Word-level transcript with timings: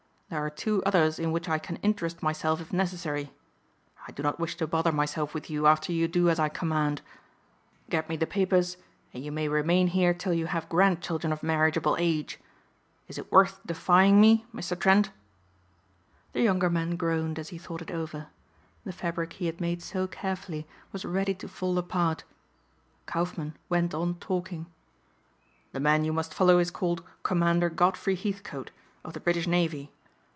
There 0.31 0.39
are 0.45 0.49
two 0.49 0.81
others 0.85 1.19
in 1.19 1.33
which 1.33 1.49
I 1.49 1.57
can 1.59 1.75
interest 1.83 2.23
myself 2.23 2.61
if 2.61 2.71
necessary. 2.71 3.33
I 4.07 4.13
do 4.13 4.23
not 4.23 4.39
wish 4.39 4.55
to 4.55 4.65
bother 4.65 4.93
myself 4.93 5.33
with 5.33 5.49
you 5.49 5.67
after 5.67 5.91
you 5.91 6.07
do 6.07 6.29
as 6.29 6.39
I 6.39 6.47
command. 6.47 7.01
Get 7.89 8.07
me 8.07 8.15
the 8.15 8.25
papers 8.25 8.77
and 9.13 9.21
you 9.25 9.29
may 9.29 9.49
remain 9.49 9.87
here 9.87 10.13
till 10.13 10.33
you 10.33 10.45
have 10.45 10.69
grand 10.69 11.01
children 11.01 11.33
of 11.33 11.43
marriageable 11.43 11.97
age. 11.99 12.39
Is 13.09 13.17
it 13.17 13.29
worth 13.29 13.59
defying 13.67 14.21
me, 14.21 14.45
Mr. 14.55 14.79
Trent?" 14.79 15.11
The 16.31 16.41
younger 16.41 16.69
man 16.69 16.95
groaned 16.95 17.37
as 17.37 17.49
he 17.49 17.57
thought 17.57 17.81
it 17.81 17.91
over. 17.91 18.27
The 18.85 18.93
fabric 18.93 19.33
he 19.33 19.47
had 19.47 19.59
made 19.59 19.83
so 19.83 20.07
carefully 20.07 20.65
was 20.93 21.03
ready 21.03 21.33
to 21.35 21.47
fall 21.49 21.77
apart. 21.77 22.23
Kaufmann 23.05 23.57
went 23.67 23.93
on 23.93 24.15
talking. 24.19 24.67
"The 25.73 25.81
man 25.81 26.05
you 26.05 26.13
must 26.13 26.33
follow 26.33 26.57
is 26.59 26.71
called 26.71 27.03
Commander 27.21 27.69
Godfrey 27.69 28.15
Heathcote, 28.15 28.71
of 29.03 29.11
the 29.11 29.19
British 29.19 29.45
Navy. 29.45 29.91